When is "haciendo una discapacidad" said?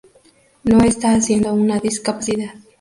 1.13-2.55